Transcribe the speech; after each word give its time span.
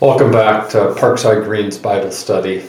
Welcome 0.00 0.32
back 0.32 0.70
to 0.70 0.94
Parkside 0.96 1.44
Green's 1.44 1.76
Bible 1.76 2.10
study. 2.10 2.64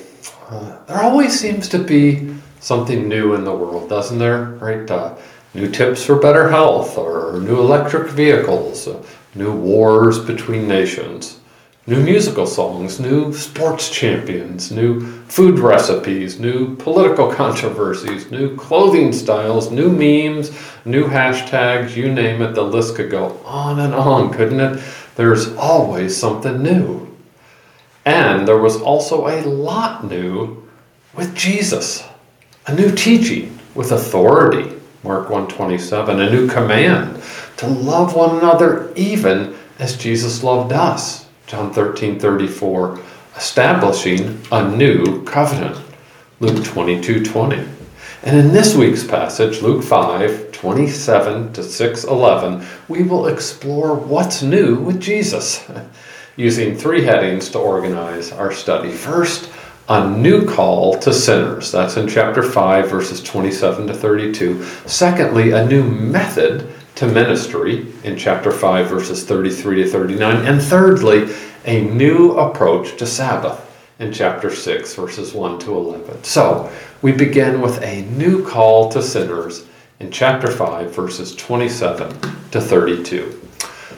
Uh, 0.50 0.84
there 0.86 1.02
always 1.02 1.40
seems 1.40 1.70
to 1.70 1.80
be 1.80 2.36
something 2.60 3.08
new 3.08 3.36
in 3.36 3.46
the 3.46 3.56
world, 3.56 3.88
doesn't 3.88 4.20
there? 4.20 4.48
Right? 4.60 4.92
Uh, 4.92 5.16
new 5.54 5.72
tips 5.72 6.04
for 6.04 6.18
better 6.18 6.50
health, 6.50 6.98
or 6.98 7.40
new 7.40 7.58
electric 7.58 8.10
vehicles, 8.10 8.86
uh, 8.86 9.02
new 9.34 9.56
wars 9.56 10.20
between 10.20 10.68
nations, 10.68 11.40
new 11.88 12.04
musical 12.04 12.46
songs, 12.46 13.00
new 13.00 13.32
sports 13.32 13.90
champions, 13.90 14.70
new 14.70 15.00
food 15.28 15.58
recipes, 15.58 16.38
new 16.38 16.76
political 16.76 17.34
controversies, 17.34 18.30
new 18.30 18.58
clothing 18.58 19.14
styles, 19.14 19.72
new 19.72 19.90
memes, 19.90 20.52
new 20.84 21.06
hashtags, 21.06 21.96
you 21.96 22.14
name 22.14 22.42
it, 22.42 22.56
the 22.56 22.62
list 22.62 22.98
could 22.98 23.10
go 23.10 23.40
on 23.46 23.80
and 23.80 23.94
on, 23.94 24.34
couldn't 24.34 24.60
it? 24.60 24.84
There's 25.16 25.56
always 25.56 26.18
something 26.18 26.62
new. 26.62 27.08
And 28.06 28.48
there 28.48 28.58
was 28.58 28.82
also 28.82 29.28
a 29.28 29.42
lot 29.44 30.04
new 30.04 30.68
with 31.14 31.36
Jesus, 31.36 32.04
a 32.66 32.74
new 32.74 32.94
teaching 32.96 33.60
with 33.76 33.92
authority, 33.92 34.76
Mark 35.04 35.30
127, 35.30 36.20
a 36.20 36.30
new 36.30 36.48
command 36.48 37.22
to 37.58 37.68
love 37.68 38.16
one 38.16 38.38
another 38.38 38.92
even 38.96 39.56
as 39.80 39.98
Jesus 39.98 40.44
loved 40.44 40.74
us, 40.74 41.28
John 41.48 41.74
13, 41.74 42.20
34, 42.20 43.00
establishing 43.36 44.42
a 44.52 44.68
new 44.76 45.24
covenant, 45.24 45.80
Luke 46.40 46.64
22, 46.64 47.24
20. 47.26 47.68
And 48.24 48.38
in 48.38 48.52
this 48.52 48.76
week's 48.76 49.04
passage, 49.04 49.62
Luke 49.62 49.84
5, 49.84 50.52
27 50.52 51.54
to 51.54 51.64
6, 51.64 52.04
11, 52.04 52.66
we 52.88 53.04
will 53.04 53.28
explore 53.28 53.96
what's 53.96 54.44
new 54.44 54.76
with 54.76 55.02
Jesus. 55.02 55.68
using 56.36 56.76
three 56.76 57.04
headings 57.04 57.50
to 57.50 57.60
organize 57.60 58.32
our 58.32 58.52
study. 58.52 58.92
First, 58.92 59.52
a 59.90 60.10
new 60.10 60.46
call 60.46 60.98
to 61.00 61.14
sinners. 61.14 61.72
That's 61.72 61.98
in 61.98 62.08
chapter 62.08 62.44
5, 62.44 62.90
verses 62.90 63.22
27 63.22 63.88
to 63.88 63.94
32. 63.94 64.64
Secondly, 64.86 65.52
a 65.52 65.66
new 65.66 65.84
method 65.84 66.72
to 66.96 67.08
ministry 67.08 67.88
in 68.04 68.16
chapter 68.18 68.52
5, 68.52 68.88
verses 68.88 69.26
33 69.26 69.84
to 69.84 69.90
39. 69.90 70.46
And 70.46 70.62
thirdly, 70.62 71.34
a 71.66 71.82
new 71.82 72.38
approach 72.38 72.98
to 72.98 73.06
Sabbath 73.06 73.68
in 74.00 74.14
chapter 74.14 74.54
6, 74.54 74.96
verses 74.96 75.34
1 75.34 75.60
to 75.60 75.76
11. 75.76 76.24
So, 76.24 76.72
we 77.02 77.12
begin 77.12 77.62
with 77.62 77.82
a 77.82 78.04
new 78.04 78.46
call 78.48 78.90
to 78.90 79.02
sinners 79.02 79.66
in 80.00 80.12
chapter 80.12 80.50
5, 80.50 80.96
verses 80.96 81.36
27 81.36 82.18
to 82.52 82.62
32. 82.62 83.40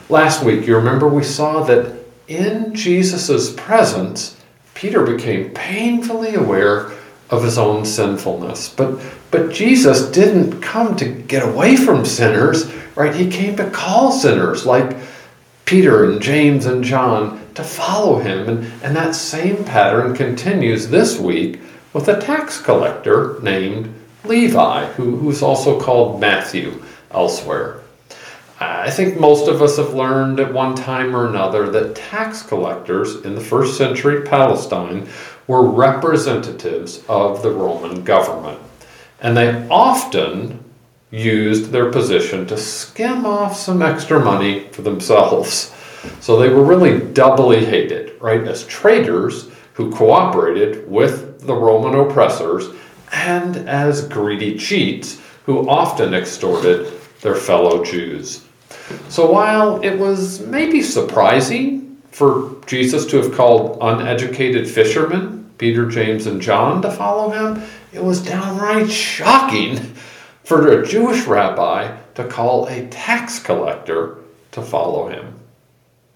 Last 0.08 0.42
week, 0.44 0.66
you 0.66 0.76
remember 0.76 1.08
we 1.08 1.22
saw 1.22 1.62
that 1.64 2.03
in 2.28 2.74
Jesus' 2.74 3.52
presence, 3.54 4.36
Peter 4.74 5.04
became 5.04 5.50
painfully 5.50 6.34
aware 6.34 6.90
of 7.30 7.42
his 7.42 7.58
own 7.58 7.84
sinfulness. 7.84 8.68
But, 8.68 9.00
but 9.30 9.52
Jesus 9.52 10.10
didn't 10.10 10.60
come 10.60 10.96
to 10.96 11.04
get 11.04 11.42
away 11.42 11.76
from 11.76 12.04
sinners, 12.04 12.72
right? 12.94 13.14
He 13.14 13.30
came 13.30 13.56
to 13.56 13.70
call 13.70 14.12
sinners 14.12 14.66
like 14.66 14.96
Peter 15.64 16.10
and 16.10 16.20
James 16.20 16.66
and 16.66 16.84
John 16.84 17.40
to 17.54 17.64
follow 17.64 18.18
him. 18.18 18.48
And, 18.48 18.72
and 18.82 18.96
that 18.96 19.14
same 19.14 19.64
pattern 19.64 20.14
continues 20.14 20.88
this 20.88 21.18
week 21.18 21.60
with 21.92 22.08
a 22.08 22.20
tax 22.20 22.60
collector 22.60 23.38
named 23.42 23.92
Levi, 24.24 24.86
who, 24.92 25.16
who's 25.16 25.42
also 25.42 25.80
called 25.80 26.20
Matthew 26.20 26.82
elsewhere. 27.10 27.80
I 28.84 28.90
think 28.90 29.18
most 29.18 29.48
of 29.48 29.62
us 29.62 29.76
have 29.76 29.94
learned 29.94 30.40
at 30.40 30.52
one 30.52 30.74
time 30.74 31.14
or 31.14 31.26
another 31.26 31.70
that 31.70 31.96
tax 31.96 32.42
collectors 32.42 33.16
in 33.24 33.34
the 33.34 33.40
first 33.40 33.78
century 33.78 34.22
Palestine 34.22 35.08
were 35.46 35.66
representatives 35.66 37.02
of 37.08 37.42
the 37.42 37.50
Roman 37.50 38.04
government. 38.04 38.60
And 39.20 39.36
they 39.36 39.66
often 39.68 40.62
used 41.10 41.70
their 41.70 41.90
position 41.90 42.46
to 42.46 42.56
skim 42.56 43.24
off 43.24 43.56
some 43.56 43.82
extra 43.82 44.20
money 44.20 44.68
for 44.70 44.82
themselves. 44.82 45.72
So 46.20 46.38
they 46.38 46.48
were 46.48 46.64
really 46.64 47.00
doubly 47.12 47.64
hated, 47.64 48.20
right? 48.20 48.46
As 48.46 48.66
traitors 48.66 49.48
who 49.74 49.92
cooperated 49.92 50.90
with 50.90 51.40
the 51.40 51.54
Roman 51.54 51.98
oppressors 51.98 52.68
and 53.12 53.56
as 53.68 54.08
greedy 54.08 54.58
cheats 54.58 55.20
who 55.46 55.68
often 55.68 56.14
extorted 56.14 56.92
their 57.20 57.34
fellow 57.34 57.84
Jews. 57.84 58.43
So 59.08 59.30
while 59.30 59.80
it 59.82 59.98
was 59.98 60.40
maybe 60.40 60.82
surprising 60.82 62.00
for 62.10 62.56
Jesus 62.66 63.06
to 63.06 63.16
have 63.18 63.34
called 63.34 63.78
uneducated 63.80 64.68
fishermen, 64.68 65.50
Peter, 65.58 65.88
James, 65.88 66.26
and 66.26 66.40
John, 66.40 66.82
to 66.82 66.90
follow 66.90 67.30
him, 67.30 67.62
it 67.92 68.02
was 68.02 68.22
downright 68.22 68.90
shocking 68.90 69.76
for 70.44 70.80
a 70.80 70.86
Jewish 70.86 71.26
rabbi 71.26 71.96
to 72.14 72.24
call 72.24 72.66
a 72.66 72.86
tax 72.88 73.40
collector 73.40 74.18
to 74.52 74.62
follow 74.62 75.08
him. 75.08 75.34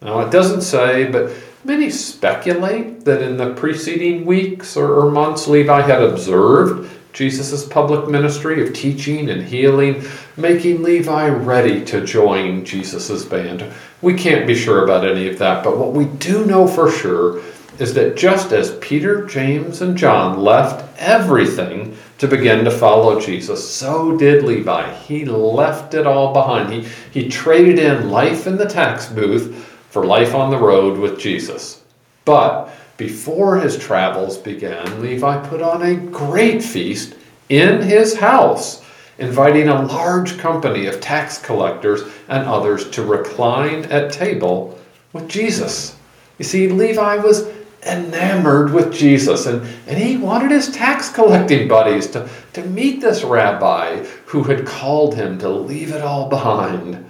Now, 0.00 0.20
it 0.20 0.30
doesn't 0.30 0.62
say, 0.62 1.10
but 1.10 1.32
many 1.64 1.90
speculate 1.90 3.04
that 3.04 3.22
in 3.22 3.36
the 3.36 3.54
preceding 3.54 4.24
weeks 4.24 4.76
or, 4.76 5.10
months, 5.10 5.48
Levi 5.48 5.80
had 5.82 6.02
observed 6.02 6.90
Jesus' 7.12 7.66
public 7.66 8.08
ministry 8.08 8.66
of 8.66 8.74
teaching 8.74 9.30
and 9.30 9.42
healing, 9.42 10.04
making 10.36 10.82
Levi 10.82 11.28
ready 11.28 11.84
to 11.86 12.04
join 12.04 12.64
Jesus' 12.64 13.24
band. 13.24 13.64
We 14.02 14.14
can't 14.14 14.46
be 14.46 14.54
sure 14.54 14.84
about 14.84 15.06
any 15.06 15.28
of 15.28 15.38
that, 15.38 15.64
but 15.64 15.76
what 15.76 15.92
we 15.92 16.04
do 16.04 16.44
know 16.44 16.66
for 16.66 16.90
sure 16.90 17.42
is 17.78 17.94
that 17.94 18.16
just 18.16 18.52
as 18.52 18.76
Peter, 18.78 19.24
James, 19.26 19.82
and 19.82 19.96
John 19.96 20.38
left 20.38 20.84
everything 20.98 21.96
to 22.18 22.26
begin 22.26 22.64
to 22.64 22.70
follow 22.70 23.20
Jesus, 23.20 23.68
so 23.68 24.16
did 24.16 24.42
Levi. 24.42 24.92
He 24.94 25.24
left 25.24 25.94
it 25.94 26.06
all 26.06 26.32
behind. 26.32 26.72
He, 26.72 26.88
he 27.12 27.28
traded 27.28 27.78
in 27.78 28.10
life 28.10 28.46
in 28.46 28.56
the 28.56 28.66
tax 28.66 29.08
booth 29.08 29.54
for 29.90 30.04
life 30.04 30.34
on 30.34 30.50
the 30.50 30.58
road 30.58 30.98
with 30.98 31.18
Jesus. 31.18 31.82
But 32.24 32.70
before 32.98 33.58
his 33.58 33.78
travels 33.78 34.36
began, 34.36 35.00
Levi 35.00 35.48
put 35.48 35.62
on 35.62 35.82
a 35.82 35.94
great 35.94 36.62
feast 36.62 37.14
in 37.48 37.80
his 37.80 38.18
house, 38.18 38.84
inviting 39.18 39.68
a 39.68 39.82
large 39.82 40.36
company 40.36 40.86
of 40.86 41.00
tax 41.00 41.38
collectors 41.38 42.02
and 42.28 42.46
others 42.46 42.90
to 42.90 43.04
recline 43.04 43.84
at 43.84 44.12
table 44.12 44.76
with 45.12 45.28
Jesus. 45.28 45.96
You 46.38 46.44
see, 46.44 46.68
Levi 46.68 47.16
was 47.18 47.48
enamored 47.86 48.72
with 48.72 48.92
Jesus, 48.92 49.46
and, 49.46 49.62
and 49.86 49.96
he 49.96 50.16
wanted 50.16 50.50
his 50.50 50.68
tax 50.72 51.08
collecting 51.08 51.68
buddies 51.68 52.08
to, 52.08 52.28
to 52.54 52.64
meet 52.64 53.00
this 53.00 53.22
rabbi 53.22 54.04
who 54.26 54.42
had 54.42 54.66
called 54.66 55.14
him 55.14 55.38
to 55.38 55.48
leave 55.48 55.92
it 55.92 56.02
all 56.02 56.28
behind. 56.28 57.04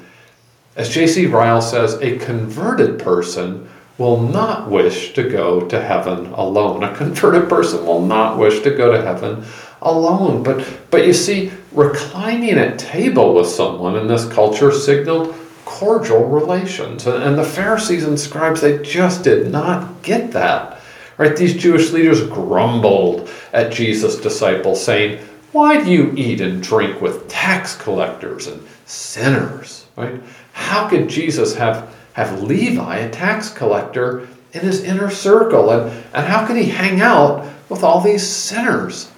As 0.77 0.91
J.C. 0.91 1.27
Ryle 1.27 1.63
says, 1.63 1.95
a 1.95 2.19
converted 2.19 2.99
person 2.99 3.69
will 3.99 4.21
not 4.21 4.71
wish 4.71 5.13
to 5.13 5.29
go 5.29 5.61
to 5.69 5.81
heaven 5.81 6.27
alone. 6.35 6.85
A 6.85 6.95
converted 6.95 7.49
person 7.49 7.85
will 7.85 8.01
not 8.01 8.39
wish 8.39 8.63
to 8.63 8.71
go 8.71 8.93
to 8.93 9.03
heaven 9.03 9.45
alone. 9.83 10.45
But, 10.45 10.65
but 10.91 11.07
you 11.07 11.13
see, 11.13 11.51
reclining 11.73 12.59
at 12.59 12.79
table 12.79 13.35
with 13.35 13.49
someone 13.49 13.97
in 13.97 14.07
this 14.07 14.29
culture 14.29 14.73
signaled 14.73 15.35
cordial 15.65 16.25
relations. 16.25 17.07
And, 17.07 17.37
the 17.37 17.45
Pharisees 17.45 18.05
and 18.05 18.19
scribes, 18.19 18.61
they 18.61 18.79
just 18.83 19.25
did 19.25 19.51
not 19.51 20.03
get 20.03 20.33
that. 20.33 20.81
Right? 21.19 21.37
These 21.37 21.57
Jewish 21.57 21.93
leaders 21.93 22.27
grumbled 22.29 23.29
at 23.53 23.73
Jesus' 23.73 24.21
disciples, 24.21 24.83
saying, 24.83 25.19
Why 25.51 25.83
do 25.83 25.91
you 25.91 26.13
eat 26.17 26.41
and 26.41 26.63
drink 26.63 27.01
with 27.01 27.29
tax 27.29 27.77
collectors 27.77 28.47
and 28.47 28.65
sinners? 28.87 29.87
Right? 29.97 30.21
How 30.53 30.89
could 30.89 31.09
Jesus 31.09 31.57
have 31.57 31.95
have 32.19 32.43
Levi, 32.43 32.97
a 32.97 33.11
tax 33.11 33.49
collector, 33.49 34.27
in 34.53 34.61
his 34.63 34.83
inner 34.83 35.09
circle? 35.09 35.71
And, 35.71 36.05
and 36.13 36.27
how 36.27 36.45
could 36.45 36.57
he 36.57 36.65
hang 36.65 37.01
out 37.01 37.49
with 37.69 37.85
all 37.85 38.01
these 38.01 38.27
sinners? 38.27 39.09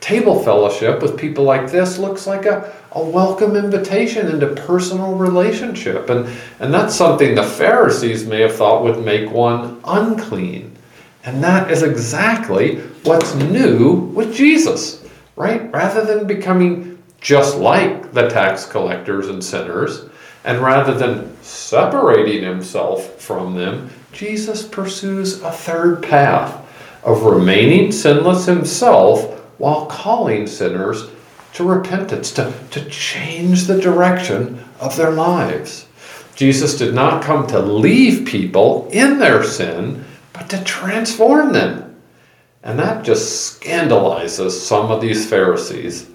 Table 0.00 0.42
fellowship 0.42 1.00
with 1.00 1.16
people 1.16 1.44
like 1.44 1.70
this 1.70 1.96
looks 1.96 2.26
like 2.26 2.44
a, 2.44 2.74
a 2.92 3.04
welcome 3.04 3.54
invitation 3.54 4.26
into 4.26 4.48
personal 4.48 5.14
relationship. 5.14 6.10
And, 6.10 6.28
and 6.58 6.74
that's 6.74 6.96
something 6.96 7.36
the 7.36 7.44
Pharisees 7.44 8.26
may 8.26 8.40
have 8.40 8.56
thought 8.56 8.82
would 8.82 9.04
make 9.04 9.30
one 9.30 9.80
unclean. 9.84 10.76
And 11.24 11.42
that 11.44 11.70
is 11.70 11.84
exactly 11.84 12.78
what's 13.04 13.36
new 13.36 13.94
with 14.12 14.34
Jesus, 14.34 15.06
right? 15.36 15.70
Rather 15.72 16.04
than 16.04 16.26
becoming 16.26 17.00
just 17.20 17.58
like 17.58 18.12
the 18.12 18.28
tax 18.28 18.66
collectors 18.66 19.28
and 19.28 19.44
sinners, 19.44 20.06
and 20.44 20.60
rather 20.60 20.94
than 20.94 21.36
separating 21.42 22.42
himself 22.42 23.20
from 23.20 23.54
them, 23.54 23.90
Jesus 24.12 24.66
pursues 24.66 25.42
a 25.42 25.50
third 25.50 26.02
path 26.02 26.64
of 27.02 27.22
remaining 27.22 27.92
sinless 27.92 28.46
himself 28.46 29.38
while 29.58 29.86
calling 29.86 30.46
sinners 30.46 31.08
to 31.54 31.64
repentance, 31.64 32.30
to, 32.32 32.52
to 32.70 32.88
change 32.88 33.64
the 33.64 33.80
direction 33.80 34.62
of 34.80 34.96
their 34.96 35.10
lives. 35.10 35.86
Jesus 36.34 36.78
did 36.78 36.94
not 36.94 37.22
come 37.22 37.46
to 37.48 37.58
leave 37.58 38.26
people 38.26 38.88
in 38.92 39.18
their 39.18 39.42
sin, 39.42 40.04
but 40.32 40.48
to 40.50 40.62
transform 40.62 41.52
them. 41.52 41.96
And 42.62 42.78
that 42.78 43.04
just 43.04 43.60
scandalizes 43.60 44.50
some 44.50 44.90
of 44.90 45.00
these 45.00 45.28
Pharisees. 45.28 46.08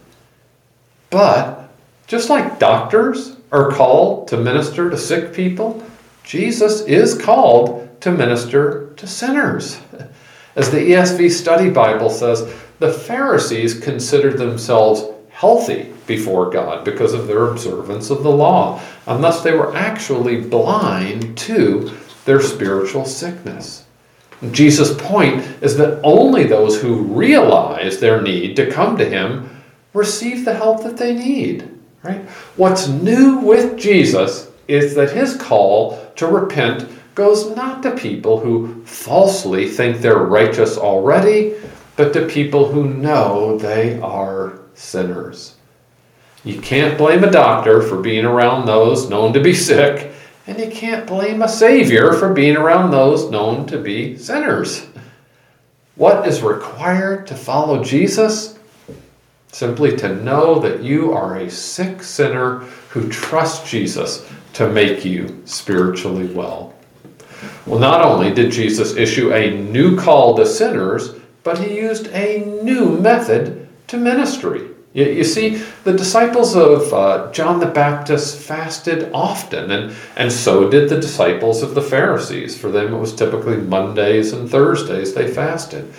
But 1.09 1.69
just 2.07 2.29
like 2.29 2.59
doctors 2.59 3.35
are 3.53 3.71
called 3.71 4.27
to 4.27 4.37
minister 4.37 4.89
to 4.89 4.97
sick 4.97 5.33
people, 5.33 5.81
Jesus 6.23 6.81
is 6.81 7.17
called 7.17 8.01
to 8.01 8.11
minister 8.11 8.91
to 8.97 9.07
sinners. 9.07 9.79
As 10.55 10.69
the 10.69 10.77
ESV 10.77 11.31
Study 11.31 11.69
Bible 11.69 12.09
says, 12.09 12.51
the 12.79 12.91
Pharisees 12.91 13.79
considered 13.79 14.37
themselves 14.37 15.03
healthy 15.29 15.93
before 16.05 16.49
God 16.49 16.83
because 16.83 17.13
of 17.13 17.27
their 17.27 17.45
observance 17.45 18.09
of 18.09 18.23
the 18.23 18.31
law, 18.31 18.81
unless 19.07 19.41
they 19.41 19.53
were 19.53 19.75
actually 19.75 20.41
blind 20.41 21.37
to 21.37 21.91
their 22.25 22.41
spiritual 22.41 23.05
sickness. 23.05 23.85
Jesus' 24.51 24.95
point 24.97 25.41
is 25.61 25.77
that 25.77 26.01
only 26.03 26.43
those 26.43 26.81
who 26.81 27.03
realize 27.03 27.99
their 27.99 28.21
need 28.21 28.55
to 28.57 28.69
come 28.69 28.97
to 28.97 29.05
Him 29.07 29.49
receive 29.93 30.43
the 30.43 30.53
help 30.53 30.83
that 30.83 30.97
they 30.97 31.13
need. 31.13 31.72
Right? 32.03 32.21
What's 32.57 32.87
new 32.87 33.37
with 33.37 33.79
Jesus 33.79 34.51
is 34.67 34.93
that 34.95 35.11
His 35.11 35.35
call 35.37 36.11
to 36.17 36.27
repent 36.27 36.89
goes 37.15 37.55
not 37.55 37.83
to 37.83 37.95
people 37.95 38.39
who 38.39 38.83
falsely 38.85 39.67
think 39.69 39.97
they're 39.97 40.17
righteous 40.17 40.77
already, 40.77 41.55
but 41.95 42.11
to 42.13 42.27
people 42.27 42.71
who 42.71 42.89
know 42.89 43.57
they 43.57 43.99
are 43.99 44.59
sinners. 44.73 45.55
You 46.43 46.59
can't 46.59 46.97
blame 46.97 47.23
a 47.23 47.31
doctor 47.31 47.81
for 47.81 48.01
being 48.01 48.25
around 48.25 48.65
those 48.65 49.09
known 49.09 49.31
to 49.33 49.39
be 49.39 49.53
sick, 49.53 50.11
and 50.45 50.59
you 50.59 50.69
can't 50.69 51.07
blame 51.07 51.41
a 51.41 51.47
Savior 51.47 52.13
for 52.13 52.33
being 52.33 52.57
around 52.57 52.91
those 52.91 53.29
known 53.29 53.65
to 53.67 53.77
be 53.77 54.17
sinners. 54.17 54.85
What 55.95 56.27
is 56.27 56.41
required 56.41 57.27
to 57.27 57.35
follow 57.35 57.83
Jesus? 57.83 58.52
Simply 59.53 59.95
to 59.97 60.15
know 60.15 60.57
that 60.61 60.81
you 60.81 61.13
are 61.13 61.37
a 61.37 61.49
sick 61.49 62.01
sinner 62.01 62.61
who 62.89 63.07
trusts 63.07 63.69
Jesus 63.69 64.27
to 64.53 64.67
make 64.67 65.05
you 65.05 65.43
spiritually 65.45 66.25
well. 66.25 66.73
Well, 67.67 67.77
not 67.77 68.01
only 68.01 68.33
did 68.33 68.51
Jesus 68.51 68.95
issue 68.95 69.31
a 69.31 69.51
new 69.51 69.95
call 69.95 70.35
to 70.37 70.47
sinners, 70.47 71.13
but 71.43 71.59
he 71.59 71.77
used 71.77 72.07
a 72.07 72.39
new 72.63 72.97
method 72.97 73.69
to 73.89 73.97
ministry. 73.97 74.69
You, 74.93 75.23
see, 75.23 75.61
the 75.83 75.93
disciples 75.93 76.55
of 76.55 76.91
uh, 76.91 77.31
John 77.31 77.59
the 77.59 77.67
Baptist 77.67 78.39
fasted 78.39 79.11
often, 79.13 79.69
and, 79.69 79.95
and 80.15 80.31
so 80.31 80.67
did 80.67 80.89
the 80.89 80.99
disciples 80.99 81.61
of 81.61 81.75
the 81.75 81.81
Pharisees. 81.81 82.57
For 82.57 82.71
them, 82.71 82.91
it 82.91 82.97
was 82.97 83.15
typically 83.15 83.57
Mondays 83.57 84.33
and 84.33 84.49
Thursdays 84.49 85.13
they 85.13 85.31
fasted. 85.31 85.93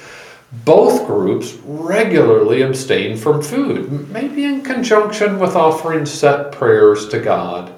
Both 0.64 1.06
groups 1.06 1.54
regularly 1.64 2.62
abstained 2.62 3.20
from 3.20 3.42
food, 3.42 4.10
maybe 4.10 4.44
in 4.44 4.62
conjunction 4.62 5.38
with 5.38 5.56
offering 5.56 6.06
set 6.06 6.52
prayers 6.52 7.08
to 7.08 7.18
God. 7.18 7.72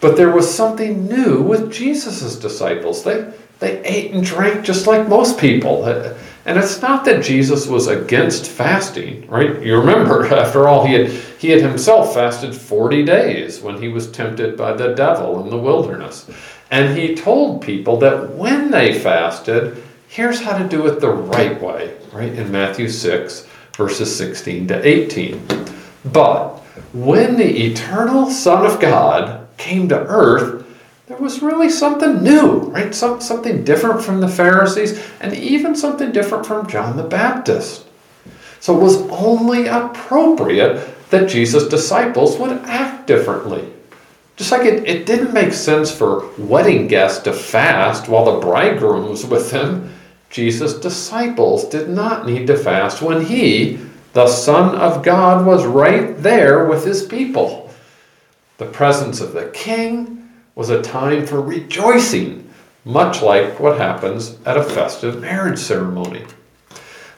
But 0.00 0.16
there 0.16 0.32
was 0.32 0.52
something 0.52 1.06
new 1.06 1.42
with 1.42 1.72
Jesus' 1.72 2.36
disciples. 2.36 3.04
They, 3.04 3.32
they 3.60 3.80
ate 3.84 4.12
and 4.12 4.24
drank 4.24 4.64
just 4.64 4.86
like 4.86 5.06
most 5.08 5.38
people. 5.38 5.84
Uh, 5.84 6.14
and 6.44 6.58
it's 6.58 6.82
not 6.82 7.04
that 7.04 7.22
Jesus 7.22 7.68
was 7.68 7.86
against 7.86 8.48
fasting, 8.48 9.28
right? 9.28 9.62
You 9.62 9.78
remember, 9.78 10.26
after 10.34 10.66
all, 10.66 10.84
he 10.84 10.94
had, 10.94 11.10
he 11.38 11.50
had 11.50 11.62
himself 11.62 12.14
fasted 12.14 12.54
40 12.54 13.04
days 13.04 13.60
when 13.60 13.80
he 13.80 13.88
was 13.88 14.10
tempted 14.10 14.56
by 14.56 14.72
the 14.72 14.94
devil 14.94 15.42
in 15.44 15.50
the 15.50 15.56
wilderness. 15.56 16.28
And 16.70 16.98
he 16.98 17.14
told 17.14 17.62
people 17.62 17.98
that 17.98 18.34
when 18.34 18.70
they 18.70 18.98
fasted, 18.98 19.82
here's 20.12 20.42
how 20.42 20.58
to 20.58 20.68
do 20.68 20.86
it 20.86 21.00
the 21.00 21.08
right 21.08 21.58
way, 21.62 21.96
right? 22.12 22.34
In 22.34 22.52
Matthew 22.52 22.86
6, 22.86 23.46
verses 23.74 24.14
16 24.14 24.68
to 24.68 24.86
18. 24.86 25.48
But 26.04 26.58
when 26.92 27.38
the 27.38 27.64
eternal 27.64 28.30
Son 28.30 28.66
of 28.66 28.78
God 28.78 29.48
came 29.56 29.88
to 29.88 29.98
earth, 29.98 30.66
there 31.06 31.16
was 31.16 31.40
really 31.40 31.70
something 31.70 32.22
new, 32.22 32.58
right? 32.58 32.94
Some, 32.94 33.22
something 33.22 33.64
different 33.64 34.02
from 34.02 34.20
the 34.20 34.28
Pharisees 34.28 35.02
and 35.20 35.32
even 35.32 35.74
something 35.74 36.12
different 36.12 36.44
from 36.44 36.68
John 36.68 36.98
the 36.98 37.04
Baptist. 37.04 37.86
So 38.60 38.76
it 38.76 38.82
was 38.82 39.00
only 39.10 39.66
appropriate 39.66 41.08
that 41.08 41.30
Jesus' 41.30 41.68
disciples 41.68 42.38
would 42.38 42.52
act 42.66 43.06
differently. 43.06 43.72
Just 44.36 44.52
like 44.52 44.66
it, 44.66 44.86
it 44.86 45.06
didn't 45.06 45.32
make 45.32 45.54
sense 45.54 45.90
for 45.90 46.30
wedding 46.36 46.86
guests 46.86 47.22
to 47.24 47.32
fast 47.32 48.08
while 48.08 48.26
the 48.26 48.40
bridegroom 48.40 49.08
was 49.08 49.24
with 49.24 49.50
them, 49.50 49.94
Jesus' 50.32 50.80
disciples 50.80 51.68
did 51.68 51.90
not 51.90 52.26
need 52.26 52.46
to 52.46 52.56
fast 52.56 53.02
when 53.02 53.24
he, 53.24 53.78
the 54.14 54.26
Son 54.26 54.74
of 54.74 55.04
God, 55.04 55.44
was 55.44 55.66
right 55.66 56.16
there 56.22 56.64
with 56.64 56.84
his 56.86 57.04
people. 57.04 57.70
The 58.56 58.64
presence 58.64 59.20
of 59.20 59.34
the 59.34 59.50
king 59.50 60.30
was 60.54 60.70
a 60.70 60.80
time 60.80 61.26
for 61.26 61.42
rejoicing, 61.42 62.48
much 62.86 63.20
like 63.20 63.60
what 63.60 63.76
happens 63.76 64.38
at 64.46 64.56
a 64.56 64.64
festive 64.64 65.20
marriage 65.20 65.58
ceremony. 65.58 66.24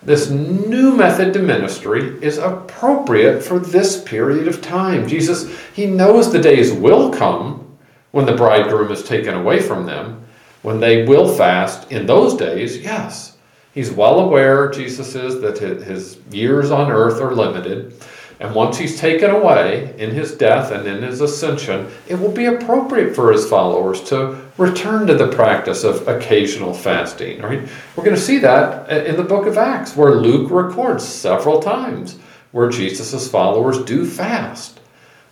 This 0.03 0.29
new 0.29 0.93
method 0.93 1.33
to 1.35 1.39
ministry 1.39 2.19
is 2.21 2.39
appropriate 2.39 3.43
for 3.43 3.61
this 3.61 4.03
period 4.03 4.49
of 4.49 4.61
time. 4.61 5.07
Jesus, 5.07 5.57
he 5.73 5.87
knows 5.87 6.33
the 6.33 6.41
days 6.41 6.73
will 6.73 7.13
come 7.13 7.79
when 8.11 8.27
the 8.27 8.37
bridegroom 8.37 8.91
is 8.91 9.05
taken 9.05 9.35
away 9.35 9.61
from 9.61 9.87
them, 9.87 10.24
when 10.65 10.81
they 10.81 11.05
will 11.05 11.29
fast. 11.29 11.93
In 11.93 12.07
those 12.07 12.35
days, 12.35 12.79
yes. 12.79 13.37
He's 13.75 13.91
well 13.91 14.21
aware, 14.21 14.71
Jesus 14.71 15.15
is, 15.15 15.41
that 15.43 15.59
his 15.59 16.17
years 16.31 16.71
on 16.71 16.91
earth 16.91 17.21
are 17.21 17.35
limited. 17.35 17.93
And 18.41 18.55
once 18.55 18.79
he's 18.79 18.99
taken 18.99 19.31
away 19.31 19.95
in 19.99 20.11
his 20.11 20.33
death 20.33 20.73
and 20.73 20.87
in 20.87 21.03
his 21.03 21.21
ascension, 21.21 21.89
it 22.09 22.15
will 22.15 22.33
be 22.33 22.47
appropriate 22.47 23.15
for 23.15 23.31
his 23.31 23.47
followers 23.47 24.03
to 24.05 24.41
return 24.57 25.07
to 25.07 25.15
the 25.15 25.29
practice 25.29 25.85
of 25.85 26.09
occasional 26.09 26.73
fasting. 26.73 27.43
Right? 27.43 27.69
We're 27.95 28.05
going 28.05 28.17
to 28.17 28.23
see 28.23 28.39
that 28.39 28.91
uh, 28.91 29.05
in 29.05 29.17
the 29.17 29.23
book 29.23 29.47
of 29.47 29.59
Acts, 29.59 29.95
where 29.95 30.15
Luke 30.15 30.51
records 30.51 31.05
several 31.05 31.61
times 31.61 32.19
where 32.53 32.71
Jesus' 32.71 33.31
followers 33.31 33.85
do 33.85 34.07
fast. 34.07 34.81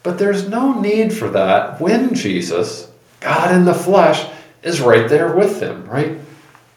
But 0.02 0.18
there's 0.18 0.48
no 0.48 0.78
need 0.78 1.12
for 1.12 1.28
that 1.30 1.80
when 1.80 2.14
Jesus, 2.14 2.90
God 3.20 3.54
in 3.54 3.64
the 3.64 3.74
flesh, 3.74 4.28
is 4.62 4.80
right 4.80 5.08
there 5.08 5.34
with 5.34 5.60
them, 5.60 5.84
right? 5.86 6.18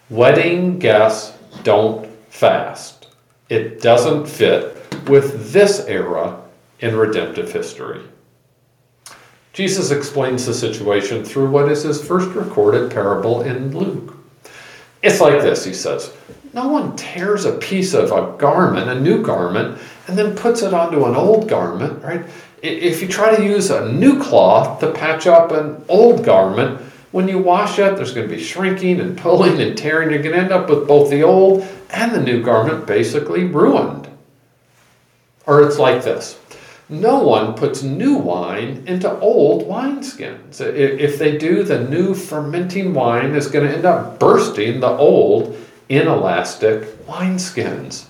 Wedding 0.10 0.80
guests 0.80 1.38
don't 1.64 2.08
fast. 2.30 3.08
It 3.50 3.82
doesn't 3.82 4.28
fit 4.28 4.76
with 5.08 5.52
this 5.52 5.86
era 5.86 6.42
in 6.80 6.96
redemptive 6.96 7.52
history. 7.52 8.02
Jesus 9.54 9.92
explains 9.92 10.46
the 10.46 10.54
situation 10.54 11.24
through 11.24 11.50
what 11.50 11.72
is 11.72 11.84
his 11.84 12.06
first 12.06 12.30
recorded 12.36 12.92
parable 12.92 13.42
in 13.44 13.76
Luke. 13.78 14.18
It's 15.02 15.22
like 15.22 15.42
this, 15.42 15.64
he 15.64 15.74
says. 15.74 16.12
No 16.54 16.68
one 16.68 16.96
tears 16.96 17.46
a 17.46 17.54
piece 17.54 17.94
of 17.94 18.12
a 18.12 18.38
garment, 18.38 18.90
a 18.90 19.00
new 19.00 19.22
garment, 19.22 19.80
and 20.08 20.18
then 20.18 20.36
puts 20.36 20.62
it 20.62 20.74
onto 20.74 21.06
an 21.06 21.16
old 21.16 21.48
garment, 21.48 22.04
right? 22.04 22.26
If 22.62 23.02
you 23.02 23.08
try 23.08 23.36
to 23.36 23.44
use 23.44 23.70
a 23.70 23.92
new 23.92 24.22
cloth 24.22 24.80
to 24.80 24.92
patch 24.92 25.28
up 25.28 25.52
an 25.52 25.84
old 25.88 26.26
garment, 26.26 26.82
when 27.16 27.30
you 27.30 27.40
wash 27.40 27.80
it, 27.80 27.96
there's 27.96 28.14
going 28.14 28.28
to 28.28 28.36
be 28.36 28.44
shrinking 28.44 29.00
and 29.00 29.18
pulling 29.18 29.62
and 29.62 29.78
tearing. 29.78 30.10
You're 30.10 30.22
going 30.22 30.36
to 30.36 30.42
end 30.42 30.52
up 30.52 30.70
with 30.70 30.86
both 30.86 31.10
the 31.10 31.24
old 31.24 31.66
and 31.90 32.12
the 32.12 32.22
new 32.22 32.44
garment 32.44 32.86
basically 32.86 33.46
ruined. 33.46 34.10
Or 35.46 35.62
it's 35.62 35.80
like 35.80 36.04
this 36.04 36.38
no 36.90 37.24
one 37.24 37.54
puts 37.54 37.82
new 37.84 38.16
wine 38.16 38.84
into 38.86 39.18
old 39.22 39.64
wineskins. 39.64 40.60
If 40.60 41.18
they 41.18 41.38
do, 41.38 41.64
the 41.64 41.88
new 41.88 42.16
fermenting 42.16 42.94
wine 42.94 43.34
is 43.34 43.48
going 43.48 43.66
to 43.66 43.74
end 43.74 43.86
up 43.86 44.20
bursting 44.20 44.82
the 44.82 44.90
old 44.90 45.58
inelastic 45.88 46.82
wineskins. 47.08 48.08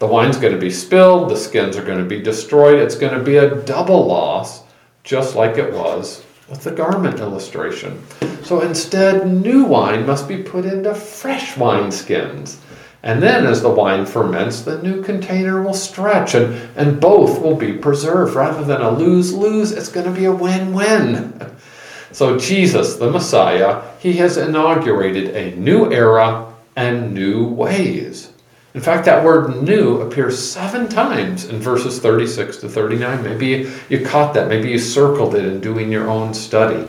The 0.00 0.08
wine's 0.08 0.38
going 0.38 0.54
to 0.54 0.60
be 0.60 0.70
spilled, 0.70 1.30
the 1.30 1.36
skins 1.36 1.76
are 1.76 1.84
going 1.84 2.02
to 2.02 2.04
be 2.04 2.20
destroyed, 2.20 2.80
it's 2.80 2.96
going 2.96 3.16
to 3.16 3.22
be 3.22 3.36
a 3.36 3.62
double 3.62 4.08
loss, 4.08 4.64
just 5.04 5.36
like 5.36 5.56
it 5.56 5.72
was 5.72 6.24
with 6.50 6.64
the 6.64 6.72
garment 6.72 7.20
illustration. 7.20 8.02
So 8.42 8.60
instead, 8.60 9.26
new 9.26 9.64
wine 9.64 10.04
must 10.04 10.26
be 10.28 10.42
put 10.42 10.64
into 10.64 10.94
fresh 10.94 11.54
wineskins. 11.54 12.56
And 13.02 13.22
then, 13.22 13.46
as 13.46 13.62
the 13.62 13.70
wine 13.70 14.04
ferments, 14.04 14.60
the 14.60 14.82
new 14.82 15.02
container 15.02 15.62
will 15.62 15.72
stretch 15.72 16.34
and, 16.34 16.54
and 16.76 17.00
both 17.00 17.40
will 17.40 17.56
be 17.56 17.72
preserved. 17.72 18.34
Rather 18.34 18.62
than 18.62 18.82
a 18.82 18.90
lose 18.90 19.32
lose, 19.32 19.72
it's 19.72 19.88
going 19.88 20.06
to 20.06 20.12
be 20.12 20.26
a 20.26 20.32
win 20.32 20.74
win. 20.74 21.40
So, 22.12 22.38
Jesus, 22.38 22.96
the 22.96 23.10
Messiah, 23.10 23.82
he 24.00 24.14
has 24.14 24.36
inaugurated 24.36 25.34
a 25.34 25.56
new 25.56 25.90
era 25.90 26.52
and 26.76 27.14
new 27.14 27.46
ways. 27.46 28.32
In 28.72 28.80
fact, 28.80 29.04
that 29.06 29.24
word 29.24 29.62
new 29.62 30.00
appears 30.00 30.38
seven 30.38 30.88
times 30.88 31.46
in 31.46 31.58
verses 31.58 31.98
36 31.98 32.58
to 32.58 32.68
39. 32.68 33.22
Maybe 33.22 33.70
you 33.88 34.04
caught 34.04 34.32
that. 34.34 34.48
Maybe 34.48 34.70
you 34.70 34.78
circled 34.78 35.34
it 35.34 35.44
in 35.44 35.60
doing 35.60 35.90
your 35.90 36.08
own 36.08 36.32
study. 36.34 36.88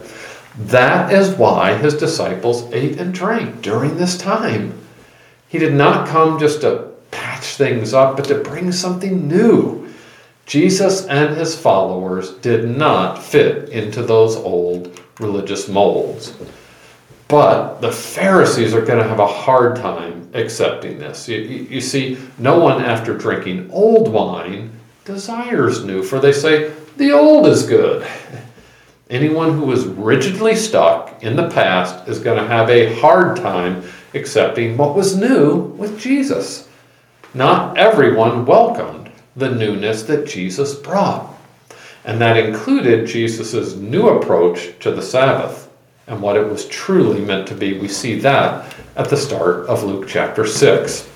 That 0.57 1.11
is 1.11 1.35
why 1.35 1.75
his 1.75 1.95
disciples 1.95 2.71
ate 2.71 2.99
and 2.99 3.13
drank 3.13 3.61
during 3.61 3.97
this 3.97 4.17
time. 4.17 4.77
He 5.47 5.57
did 5.57 5.73
not 5.73 6.07
come 6.07 6.39
just 6.39 6.61
to 6.61 6.91
patch 7.09 7.55
things 7.55 7.93
up, 7.93 8.15
but 8.15 8.25
to 8.25 8.35
bring 8.35 8.71
something 8.71 9.27
new. 9.27 9.91
Jesus 10.45 11.05
and 11.07 11.35
his 11.35 11.55
followers 11.59 12.31
did 12.31 12.69
not 12.69 13.23
fit 13.23 13.69
into 13.69 14.03
those 14.03 14.35
old 14.35 14.99
religious 15.19 15.67
molds. 15.67 16.35
But 17.31 17.79
the 17.79 17.93
Pharisees 17.93 18.73
are 18.73 18.83
going 18.83 18.99
to 18.99 19.07
have 19.07 19.19
a 19.19 19.25
hard 19.25 19.77
time 19.77 20.29
accepting 20.33 20.99
this. 20.99 21.29
You, 21.29 21.37
you, 21.37 21.63
you, 21.63 21.81
see, 21.81 22.17
no 22.37 22.59
one 22.59 22.83
after 22.83 23.17
drinking 23.17 23.71
old 23.71 24.11
wine 24.11 24.69
desires 25.05 25.85
new, 25.85 26.03
for 26.03 26.19
they 26.19 26.33
say, 26.33 26.73
the 26.97 27.13
old 27.13 27.47
is 27.47 27.63
good. 27.63 28.05
Anyone 29.09 29.53
who 29.53 29.71
is 29.71 29.85
rigidly 29.85 30.57
stuck 30.57 31.23
in 31.23 31.37
the 31.37 31.49
past 31.49 32.05
is 32.09 32.19
going 32.19 32.37
to 32.37 32.47
have 32.49 32.69
a 32.69 32.93
hard 32.99 33.37
time 33.37 33.81
accepting 34.13 34.75
what 34.75 34.93
was 34.93 35.15
new 35.15 35.55
with 35.55 35.97
Jesus. 35.97 36.67
Not 37.33 37.77
everyone 37.77 38.45
welcomed 38.45 39.09
the 39.37 39.49
newness 39.49 40.03
that 40.03 40.27
Jesus 40.27 40.75
brought. 40.75 41.33
And 42.03 42.19
that 42.19 42.35
included 42.35 43.07
Jesus' 43.07 43.75
new 43.75 44.09
approach 44.09 44.77
to 44.79 44.91
the 44.91 45.01
Sabbath 45.01 45.69
and 46.11 46.21
what 46.21 46.35
it 46.35 46.45
was 46.45 46.67
truly 46.67 47.21
meant 47.21 47.47
to 47.47 47.55
be. 47.55 47.79
We 47.79 47.87
see 47.87 48.19
that 48.19 48.75
at 48.97 49.09
the 49.09 49.15
start 49.15 49.67
of 49.67 49.83
Luke 49.83 50.09
chapter 50.09 50.45
6. 50.45 51.09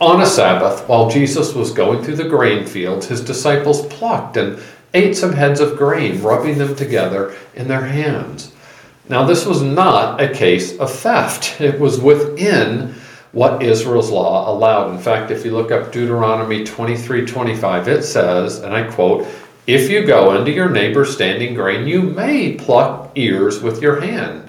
On 0.00 0.20
a 0.20 0.26
Sabbath, 0.26 0.86
while 0.88 1.08
Jesus 1.08 1.54
was 1.54 1.70
going 1.70 2.02
through 2.02 2.16
the 2.16 2.28
grain 2.28 2.66
fields, 2.66 3.06
his 3.06 3.24
disciples 3.24 3.86
plucked 3.86 4.36
and 4.36 4.58
ate 4.92 5.16
some 5.16 5.32
heads 5.32 5.60
of 5.60 5.78
grain, 5.78 6.20
rubbing 6.20 6.58
them 6.58 6.74
together 6.74 7.36
in 7.54 7.68
their 7.68 7.84
hands. 7.84 8.52
Now, 9.08 9.24
this 9.24 9.46
was 9.46 9.62
not 9.62 10.20
a 10.20 10.34
case 10.34 10.76
of 10.78 10.90
theft, 10.90 11.60
it 11.60 11.78
was 11.78 12.00
within 12.00 12.92
what 13.30 13.62
Israel's 13.62 14.10
law 14.10 14.50
allowed. 14.50 14.90
In 14.90 14.98
fact, 14.98 15.30
if 15.30 15.44
you 15.44 15.52
look 15.52 15.70
up 15.70 15.92
Deuteronomy 15.92 16.64
23 16.64 17.24
25, 17.24 17.86
it 17.86 18.02
says, 18.02 18.58
and 18.60 18.74
I 18.74 18.90
quote, 18.90 19.28
If 19.66 19.90
you 19.90 20.06
go 20.06 20.36
into 20.36 20.52
your 20.52 20.68
neighbor's 20.68 21.12
standing 21.12 21.54
grain, 21.54 21.88
you 21.88 22.02
may 22.02 22.52
pluck 22.52 23.10
ears 23.16 23.60
with 23.60 23.82
your 23.82 24.00
hand, 24.00 24.48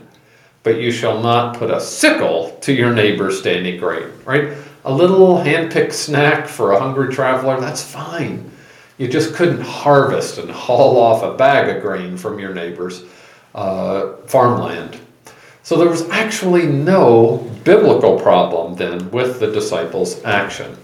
but 0.62 0.80
you 0.80 0.92
shall 0.92 1.24
not 1.24 1.58
put 1.58 1.72
a 1.72 1.82
sickle 1.82 2.56
to 2.62 2.72
your 2.72 2.94
neighbor's 2.94 3.40
standing 3.40 3.80
grain, 3.80 4.10
right? 4.26 4.56
A 4.86 4.94
little 4.94 5.40
hand 5.40 5.72
picked 5.72 5.94
snack 5.94 6.48
for 6.48 6.72
a 6.72 6.80
hungry 6.80 7.12
traveler, 7.12 7.60
that's 7.60 7.82
fine. 7.84 8.52
You 9.00 9.08
just 9.08 9.34
couldn't 9.34 9.62
harvest 9.62 10.38
and 10.38 10.52
haul 10.52 11.00
off 11.00 11.24
a 11.24 11.36
bag 11.36 11.76
of 11.76 11.82
grain 11.82 12.16
from 12.16 12.38
your 12.38 12.54
neighbor's 12.54 13.04
uh, 13.56 14.18
farmland. 14.28 15.00
So 15.64 15.78
there 15.78 15.90
was 15.90 16.08
actually 16.10 16.68
no 16.68 17.38
biblical 17.64 18.20
problem 18.20 18.76
then 18.76 19.10
with 19.10 19.40
the 19.40 19.52
disciples' 19.52 20.24
action. 20.24 20.78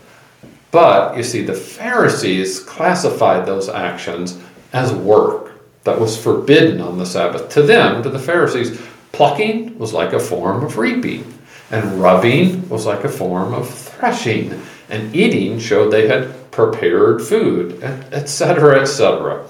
But 0.73 1.15
you 1.15 1.21
see, 1.21 1.43
the 1.43 1.53
Pharisees 1.53 2.59
classified 2.59 3.45
those 3.45 3.69
actions 3.69 4.39
as 4.73 4.91
work 4.91 5.51
that 5.83 5.99
was 5.99 6.17
forbidden 6.17 6.81
on 6.81 6.97
the 6.97 7.05
Sabbath. 7.05 7.47
To 7.49 7.61
them, 7.61 8.01
to 8.01 8.09
the 8.09 8.17
Pharisees, 8.17 8.81
plucking 9.11 9.77
was 9.77 9.93
like 9.93 10.13
a 10.13 10.19
form 10.19 10.63
of 10.63 10.79
reaping, 10.79 11.31
and 11.69 12.01
rubbing 12.01 12.67
was 12.69 12.87
like 12.87 13.03
a 13.03 13.09
form 13.09 13.53
of 13.53 13.69
threshing, 13.69 14.59
and 14.89 15.15
eating 15.15 15.59
showed 15.59 15.91
they 15.91 16.07
had 16.07 16.49
prepared 16.49 17.21
food, 17.21 17.83
etc., 18.11 18.81
etc. 18.81 19.45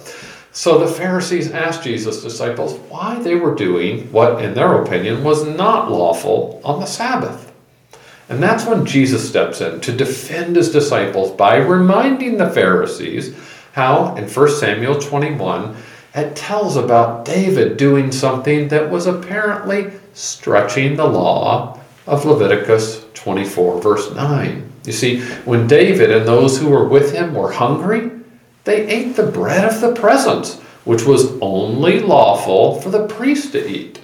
So 0.51 0.77
the 0.77 0.91
Pharisees 0.91 1.51
asked 1.51 1.83
Jesus' 1.83 2.21
disciples 2.21 2.73
why 2.89 3.17
they 3.19 3.35
were 3.35 3.55
doing 3.55 4.11
what, 4.11 4.43
in 4.43 4.55
their 4.55 4.83
opinion, 4.83 5.23
was 5.23 5.47
not 5.47 5.89
lawful 5.89 6.59
on 6.65 6.81
the 6.81 6.85
Sabbath. 6.85 7.52
And 8.29 8.41
that's 8.41 8.65
when 8.65 8.85
Jesus 8.85 9.27
steps 9.27 9.61
in 9.61 9.81
to 9.81 9.91
defend 9.91 10.55
his 10.55 10.71
disciples 10.71 11.31
by 11.31 11.57
reminding 11.57 12.37
the 12.37 12.49
Pharisees 12.49 13.35
how, 13.73 14.15
in 14.15 14.29
1 14.29 14.49
Samuel 14.49 14.99
21, 14.99 15.75
it 16.15 16.35
tells 16.35 16.77
about 16.77 17.25
David 17.25 17.77
doing 17.77 18.11
something 18.11 18.67
that 18.67 18.89
was 18.89 19.07
apparently 19.07 19.91
stretching 20.13 20.95
the 20.95 21.07
law 21.07 21.79
of 22.05 22.25
Leviticus 22.25 23.05
24, 23.13 23.81
verse 23.81 24.13
9. 24.13 24.71
You 24.85 24.93
see, 24.93 25.21
when 25.45 25.67
David 25.67 26.11
and 26.11 26.27
those 26.27 26.59
who 26.59 26.69
were 26.69 26.87
with 26.87 27.13
him 27.13 27.33
were 27.33 27.51
hungry, 27.51 28.11
they 28.63 28.87
ate 28.87 29.15
the 29.15 29.25
bread 29.25 29.65
of 29.65 29.81
the 29.81 29.93
presence, 29.93 30.59
which 30.85 31.05
was 31.05 31.37
only 31.41 31.99
lawful 31.99 32.79
for 32.81 32.89
the 32.89 33.07
priest 33.07 33.53
to 33.53 33.67
eat. 33.67 33.99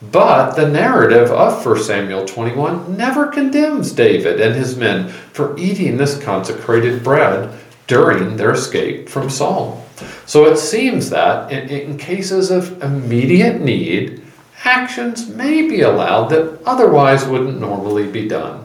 But 0.00 0.52
the 0.52 0.68
narrative 0.68 1.32
of 1.32 1.64
1 1.64 1.82
Samuel 1.82 2.24
21 2.24 2.96
never 2.96 3.26
condemns 3.26 3.90
David 3.92 4.40
and 4.40 4.54
his 4.54 4.76
men 4.76 5.08
for 5.08 5.58
eating 5.58 5.96
this 5.96 6.22
consecrated 6.22 7.02
bread 7.02 7.52
during 7.88 8.36
their 8.36 8.52
escape 8.52 9.08
from 9.08 9.28
Saul. 9.28 9.84
So 10.24 10.44
it 10.44 10.58
seems 10.58 11.10
that 11.10 11.50
in, 11.50 11.68
in 11.68 11.98
cases 11.98 12.50
of 12.52 12.80
immediate 12.80 13.60
need, 13.60 14.22
actions 14.64 15.28
may 15.28 15.68
be 15.68 15.80
allowed 15.80 16.28
that 16.28 16.60
otherwise 16.64 17.24
wouldn't 17.24 17.60
normally 17.60 18.06
be 18.06 18.28
done. 18.28 18.64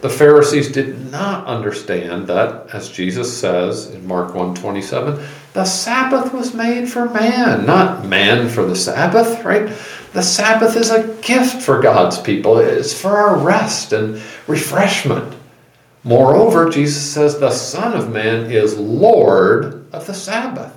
The 0.00 0.10
Pharisees 0.10 0.70
did 0.70 1.10
not 1.10 1.46
understand 1.46 2.28
that, 2.28 2.68
as 2.72 2.88
Jesus 2.88 3.36
says 3.36 3.90
in 3.90 4.06
Mark 4.06 4.32
1:27, 4.32 5.20
the 5.54 5.64
Sabbath 5.64 6.32
was 6.32 6.54
made 6.54 6.88
for 6.88 7.08
man, 7.08 7.66
not 7.66 8.04
man 8.04 8.48
for 8.48 8.64
the 8.64 8.76
Sabbath, 8.76 9.44
right? 9.44 9.72
The 10.12 10.22
Sabbath 10.22 10.76
is 10.76 10.90
a 10.90 11.08
gift 11.20 11.62
for 11.62 11.80
God's 11.80 12.18
people. 12.18 12.58
It's 12.58 12.98
for 12.98 13.18
our 13.18 13.36
rest 13.36 13.92
and 13.92 14.22
refreshment. 14.46 15.34
Moreover, 16.02 16.70
Jesus 16.70 17.02
says 17.02 17.38
the 17.38 17.50
Son 17.50 17.94
of 17.94 18.10
Man 18.12 18.50
is 18.50 18.78
Lord 18.78 19.86
of 19.92 20.06
the 20.06 20.14
Sabbath. 20.14 20.74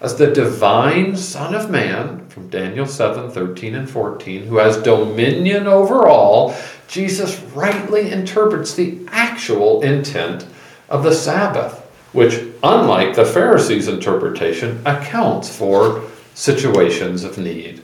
As 0.00 0.16
the 0.16 0.32
divine 0.32 1.16
Son 1.16 1.54
of 1.54 1.70
Man, 1.70 2.26
from 2.28 2.48
Daniel 2.48 2.86
7 2.86 3.30
13 3.30 3.74
and 3.74 3.88
14, 3.88 4.46
who 4.46 4.56
has 4.56 4.82
dominion 4.82 5.66
over 5.66 6.08
all, 6.08 6.56
Jesus 6.88 7.38
rightly 7.54 8.10
interprets 8.10 8.74
the 8.74 8.98
actual 9.08 9.82
intent 9.82 10.46
of 10.88 11.04
the 11.04 11.14
Sabbath, 11.14 11.78
which, 12.12 12.42
unlike 12.62 13.14
the 13.14 13.26
Pharisees' 13.26 13.88
interpretation, 13.88 14.80
accounts 14.86 15.54
for 15.54 16.02
situations 16.34 17.22
of 17.22 17.38
need. 17.38 17.82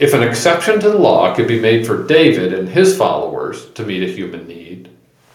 If 0.00 0.12
an 0.12 0.24
exception 0.24 0.80
to 0.80 0.90
the 0.90 0.98
law 0.98 1.32
could 1.36 1.46
be 1.46 1.60
made 1.60 1.86
for 1.86 2.04
David 2.04 2.52
and 2.52 2.68
his 2.68 2.96
followers 2.96 3.70
to 3.74 3.86
meet 3.86 4.02
a 4.02 4.12
human 4.12 4.48
need, 4.48 4.88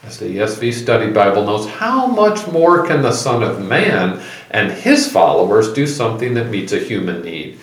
as 0.03 0.19
the 0.19 0.25
ESV 0.25 0.73
Study 0.73 1.11
Bible 1.11 1.45
knows, 1.45 1.65
how 1.65 2.07
much 2.07 2.45
more 2.47 2.85
can 2.85 3.01
the 3.01 3.13
Son 3.13 3.41
of 3.41 3.65
Man 3.65 4.21
and 4.51 4.69
his 4.69 5.09
followers 5.09 5.71
do 5.71 5.87
something 5.87 6.33
that 6.33 6.49
meets 6.49 6.73
a 6.73 6.79
human 6.79 7.21
need, 7.21 7.57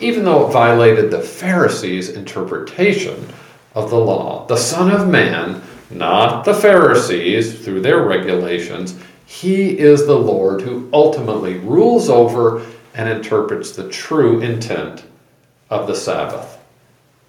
even 0.00 0.24
though 0.24 0.46
it 0.46 0.52
violated 0.52 1.10
the 1.10 1.20
Pharisees' 1.20 2.08
interpretation 2.08 3.28
of 3.74 3.90
the 3.90 3.98
law. 3.98 4.46
The 4.46 4.56
Son 4.56 4.90
of 4.90 5.06
Man, 5.06 5.60
not 5.90 6.46
the 6.46 6.54
Pharisees 6.54 7.62
through 7.62 7.82
their 7.82 8.04
regulations, 8.04 8.98
he 9.26 9.78
is 9.78 10.06
the 10.06 10.18
Lord 10.18 10.62
who 10.62 10.88
ultimately 10.94 11.58
rules 11.58 12.08
over 12.08 12.64
and 12.94 13.06
interprets 13.06 13.72
the 13.72 13.88
true 13.90 14.40
intent 14.40 15.04
of 15.70 15.86
the 15.86 15.94
Sabbath. 15.94 16.58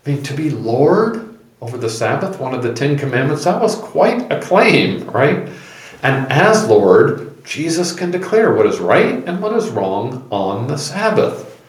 I 0.05 0.11
mean, 0.11 0.23
to 0.23 0.33
be 0.33 0.49
Lord 0.49 1.37
over 1.61 1.77
the 1.77 1.89
Sabbath, 1.89 2.39
one 2.39 2.53
of 2.53 2.63
the 2.63 2.73
Ten 2.73 2.97
Commandments, 2.97 3.43
that 3.43 3.61
was 3.61 3.75
quite 3.75 4.31
a 4.31 4.41
claim, 4.41 5.09
right? 5.09 5.49
And 6.03 6.31
as 6.31 6.67
Lord, 6.67 7.43
Jesus 7.43 7.91
can 7.91 8.11
declare 8.11 8.53
what 8.53 8.65
is 8.65 8.79
right 8.79 9.23
and 9.25 9.41
what 9.41 9.53
is 9.53 9.69
wrong 9.69 10.27
on 10.31 10.67
the 10.67 10.77
Sabbath. 10.77 11.61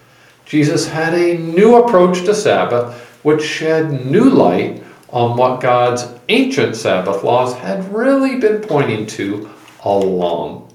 Jesus 0.45 0.89
had 0.89 1.15
a 1.15 1.39
new 1.39 1.77
approach 1.77 2.25
to 2.25 2.35
Sabbath 2.35 3.07
which 3.23 3.43
shed 3.43 4.07
new 4.07 4.31
light 4.31 4.83
on 5.11 5.37
what 5.37 5.61
God's 5.61 6.07
ancient 6.29 6.77
Sabbath 6.77 7.25
laws 7.25 7.55
had 7.55 7.93
really 7.93 8.39
been 8.39 8.61
pointing 8.61 9.07
to 9.07 9.51
all 9.81 10.05
along. 10.05 10.70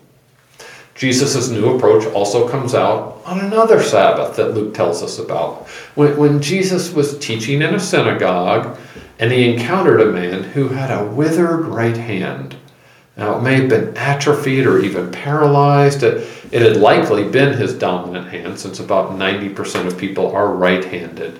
Jesus' 0.95 1.49
new 1.49 1.75
approach 1.75 2.05
also 2.13 2.47
comes 2.47 2.73
out 2.73 3.21
on 3.25 3.41
another 3.41 3.83
Sabbath 3.83 4.37
that 4.37 4.53
Luke 4.53 4.73
tells 4.73 5.03
us 5.03 5.19
about. 5.19 5.67
When, 5.95 6.15
when 6.15 6.41
Jesus 6.41 6.93
was 6.93 7.19
teaching 7.19 7.61
in 7.61 7.75
a 7.75 7.79
synagogue 7.79 8.77
and 9.19 9.31
he 9.31 9.53
encountered 9.53 9.99
a 9.99 10.11
man 10.11 10.43
who 10.43 10.69
had 10.69 10.91
a 10.91 11.05
withered 11.05 11.65
right 11.65 11.97
hand. 11.97 12.55
Now, 13.17 13.37
it 13.37 13.43
may 13.43 13.55
have 13.55 13.69
been 13.69 13.95
atrophied 13.97 14.65
or 14.65 14.79
even 14.79 15.11
paralyzed. 15.11 16.03
It, 16.03 16.27
it 16.51 16.61
had 16.61 16.77
likely 16.77 17.27
been 17.27 17.57
his 17.57 17.73
dominant 17.73 18.27
hand, 18.27 18.59
since 18.59 18.79
about 18.79 19.11
90% 19.11 19.87
of 19.87 19.97
people 19.97 20.33
are 20.33 20.53
right 20.53 20.83
handed. 20.83 21.39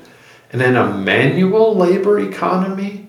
And 0.52 0.62
in 0.62 0.76
a 0.76 0.94
manual 0.94 1.76
labor 1.76 2.20
economy 2.20 3.05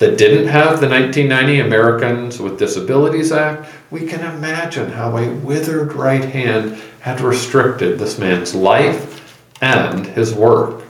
that 0.00 0.16
didn't 0.16 0.48
have 0.48 0.80
the 0.80 0.88
1990 0.88 1.60
Americans 1.60 2.40
with 2.40 2.58
Disabilities 2.58 3.32
Act, 3.32 3.70
we 3.90 4.06
can 4.06 4.20
imagine 4.34 4.90
how 4.90 5.16
a 5.18 5.30
withered 5.30 5.92
right 5.92 6.24
hand 6.24 6.80
had 7.00 7.20
restricted 7.20 7.98
this 7.98 8.18
man's 8.18 8.54
life 8.54 9.46
and 9.60 10.06
his 10.06 10.32
work. 10.32 10.82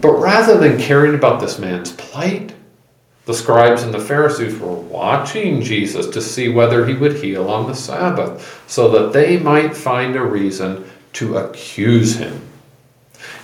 But 0.00 0.12
rather 0.12 0.56
than 0.56 0.80
caring 0.80 1.16
about 1.16 1.40
this 1.40 1.58
man's 1.58 1.90
plight, 1.92 2.54
the 3.24 3.34
scribes 3.34 3.82
and 3.82 3.92
the 3.92 3.98
Pharisees 3.98 4.56
were 4.56 4.72
watching 4.72 5.60
Jesus 5.60 6.06
to 6.06 6.22
see 6.22 6.48
whether 6.48 6.86
he 6.86 6.94
would 6.94 7.16
heal 7.16 7.48
on 7.48 7.66
the 7.66 7.74
Sabbath, 7.74 8.62
so 8.68 8.88
that 8.90 9.12
they 9.12 9.36
might 9.36 9.76
find 9.76 10.14
a 10.14 10.22
reason 10.22 10.88
to 11.14 11.38
accuse 11.38 12.16
him. 12.16 12.40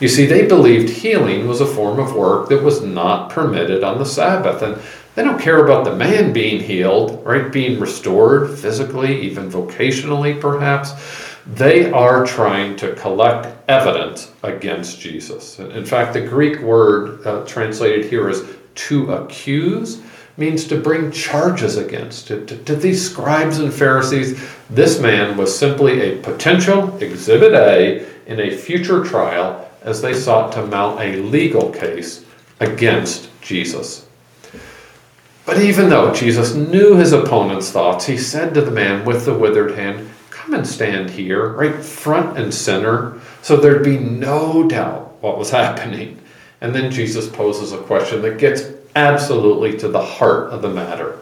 You 0.01 0.09
see, 0.09 0.27
they 0.27 0.47
believed 0.47 0.91
healing 0.91 1.49
was 1.49 1.61
a 1.61 1.67
form 1.67 1.99
of 1.99 2.15
work 2.15 2.49
that 2.51 2.63
was 2.63 2.83
not 2.83 3.31
permitted 3.31 3.83
on 3.83 3.99
the 3.99 4.05
Sabbath, 4.05 4.63
and 4.63 4.81
they 5.17 5.25
don't 5.25 5.41
care 5.41 5.65
about 5.65 5.85
the 5.85 5.97
man 5.97 6.33
being 6.33 6.63
healed, 6.63 7.25
right? 7.25 7.51
Being 7.51 7.81
restored 7.81 8.57
physically, 8.57 9.21
even 9.23 9.51
vocationally, 9.51 10.41
perhaps. 10.41 10.93
They 11.45 11.91
are 11.91 12.25
trying 12.25 12.77
to 12.77 12.95
collect 12.95 13.57
evidence 13.69 14.31
against 14.45 15.01
Jesus. 15.01 15.59
In 15.59 15.85
fact, 15.85 16.13
the 16.13 16.21
Greek 16.21 16.61
word 16.61 17.27
uh, 17.27 17.45
translated 17.45 18.05
here 18.05 18.29
as 18.29 18.45
to 18.75 19.13
accuse 19.13 20.01
means 20.37 20.65
to 20.69 20.79
bring 20.79 21.11
charges 21.11 21.77
against. 21.77 22.29
To, 22.29 22.45
to, 22.47 22.57
to, 22.57 22.77
these 22.77 23.11
scribes 23.11 23.59
and 23.59 23.75
Pharisees, 23.75 24.41
this 24.71 25.01
man 25.01 25.37
was 25.37 25.59
simply 25.59 26.01
a 26.01 26.23
potential 26.23 26.97
exhibit 26.99 27.55
A 27.55 28.07
in 28.27 28.39
a 28.39 28.57
future 28.57 29.05
trial 29.05 29.68
as 29.83 30.03
they 30.03 30.15
sought 30.15 30.53
to 30.53 30.67
mount 30.67 31.01
a 31.01 31.17
legal 31.17 31.71
case 31.71 32.25
against 32.61 33.29
Jesus. 33.41 34.07
But 35.47 35.63
even 35.63 35.89
though 35.89 36.13
Jesus 36.13 36.55
knew 36.55 36.97
his 36.97 37.13
opponent's 37.13 37.71
thoughts, 37.71 38.07
he 38.07 38.19
said 38.19 38.53
to 38.55 38.61
the 38.61 38.71
man 38.71 39.05
with 39.05 39.25
the 39.25 39.33
withered 39.33 39.73
hand, 39.77 40.11
Come 40.31 40.55
and 40.55 40.67
stand 40.67 41.11
here, 41.11 41.49
right 41.55 41.83
front 41.83 42.39
and 42.39 42.53
center, 42.53 43.21
so 43.43 43.57
there'd 43.57 43.85
be 43.85 43.99
no 43.99 44.69
doubt 44.69 45.23
what 45.23 45.39
was 45.39 45.51
happening. 45.63 46.21
And 46.61 46.75
then 46.75 46.91
Jesus 46.91 47.29
poses 47.29 47.73
a 47.73 47.79
question 47.79 48.23
that 48.23 48.39
gets 48.39 48.65
absolutely 48.97 49.79
to 49.79 49.89
the 49.89 50.03
heart 50.03 50.51
of 50.51 50.63
the 50.63 50.69
matter. 50.69 51.19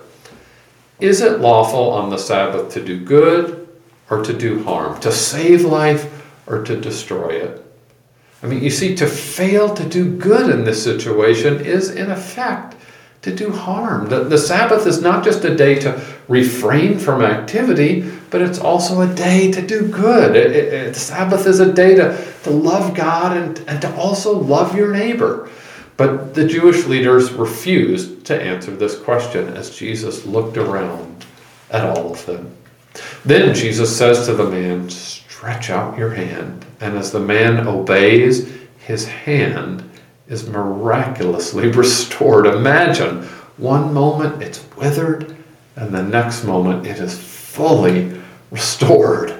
Is 0.98 1.20
it 1.20 1.40
lawful 1.40 1.90
on 1.90 2.08
the 2.08 2.16
Sabbath 2.16 2.72
to 2.72 2.84
do 2.84 3.04
good 3.04 3.68
or 4.08 4.24
to 4.24 4.32
do 4.32 4.64
harm, 4.64 4.98
to 5.00 5.12
save 5.12 5.62
life 5.62 6.26
or 6.46 6.64
to 6.64 6.80
destroy 6.80 7.30
it? 7.30 7.65
I 8.42 8.46
mean, 8.46 8.62
you 8.62 8.70
see, 8.70 8.94
to 8.96 9.06
fail 9.06 9.74
to 9.74 9.88
do 9.88 10.16
good 10.16 10.50
in 10.50 10.64
this 10.64 10.82
situation 10.82 11.64
is, 11.64 11.90
in 11.90 12.10
effect, 12.10 12.76
to 13.22 13.34
do 13.34 13.50
harm. 13.50 14.08
The, 14.08 14.24
the 14.24 14.38
Sabbath 14.38 14.86
is 14.86 15.00
not 15.02 15.24
just 15.24 15.44
a 15.44 15.54
day 15.54 15.76
to 15.80 16.00
refrain 16.28 16.98
from 16.98 17.22
activity, 17.22 18.08
but 18.30 18.42
it's 18.42 18.58
also 18.58 19.00
a 19.00 19.14
day 19.14 19.50
to 19.52 19.62
do 19.62 19.88
good. 19.88 20.36
It, 20.36 20.52
it, 20.52 20.96
Sabbath 20.96 21.46
is 21.46 21.60
a 21.60 21.72
day 21.72 21.94
to, 21.96 22.24
to 22.44 22.50
love 22.50 22.94
God 22.94 23.36
and, 23.36 23.58
and 23.68 23.80
to 23.82 23.94
also 23.96 24.38
love 24.38 24.76
your 24.76 24.92
neighbor. 24.92 25.50
But 25.96 26.34
the 26.34 26.46
Jewish 26.46 26.84
leaders 26.86 27.32
refused 27.32 28.26
to 28.26 28.40
answer 28.40 28.70
this 28.70 28.98
question 28.98 29.48
as 29.56 29.76
Jesus 29.76 30.26
looked 30.26 30.58
around 30.58 31.24
at 31.70 31.84
all 31.84 32.12
of 32.12 32.24
them. 32.26 32.54
Then 33.24 33.54
Jesus 33.54 33.96
says 33.96 34.26
to 34.26 34.34
the 34.34 34.48
man, 34.48 34.88
Stretch 35.36 35.68
out 35.68 35.98
your 35.98 36.14
hand. 36.14 36.64
And 36.80 36.96
as 36.96 37.12
the 37.12 37.20
man 37.20 37.68
obeys, 37.68 38.50
his 38.78 39.06
hand 39.06 39.86
is 40.28 40.48
miraculously 40.48 41.68
restored. 41.72 42.46
Imagine 42.46 43.22
one 43.58 43.92
moment 43.92 44.42
it's 44.42 44.64
withered, 44.76 45.36
and 45.76 45.94
the 45.94 46.02
next 46.02 46.44
moment 46.44 46.86
it 46.86 46.96
is 46.96 47.18
fully 47.18 48.18
restored. 48.50 49.34